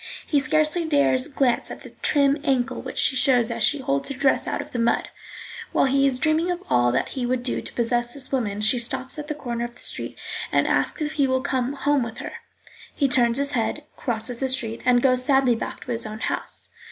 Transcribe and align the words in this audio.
He 0.25 0.39
scarcely 0.39 0.83
dares 0.83 1.27
glance 1.27 1.69
at 1.69 1.81
the 1.81 1.91
trim 2.01 2.39
ankle 2.43 2.81
which 2.81 2.97
she 2.97 3.15
shows 3.15 3.51
as 3.51 3.61
she 3.61 3.77
holds 3.77 4.09
her 4.09 4.15
dress 4.15 4.47
out 4.47 4.59
of 4.59 4.71
the 4.71 4.79
mud. 4.79 5.09
While 5.73 5.85
he 5.85 6.07
is 6.07 6.17
dreaming 6.17 6.49
of 6.49 6.63
all 6.71 6.91
that 6.91 7.09
he 7.09 7.23
would 7.23 7.43
do 7.43 7.61
to 7.61 7.73
possess 7.73 8.15
this 8.15 8.31
woman, 8.31 8.61
she 8.61 8.79
stops 8.79 9.19
at 9.19 9.27
the 9.27 9.35
corner 9.35 9.63
of 9.63 9.75
the 9.75 9.83
street 9.83 10.17
and 10.51 10.65
asks 10.67 11.03
if 11.03 11.11
he 11.11 11.27
will 11.27 11.41
come 11.41 11.73
home 11.73 12.01
with 12.01 12.17
her. 12.17 12.31
He 12.95 13.07
turns 13.07 13.37
his 13.37 13.51
head, 13.51 13.83
crosses 13.95 14.39
the 14.39 14.47
street, 14.49 14.81
and 14.85 15.03
goes 15.03 15.23
sadly 15.23 15.53
back 15.55 15.81
to 15.85 15.91
his 15.91 16.07
own 16.07 16.17
house. 16.21 16.71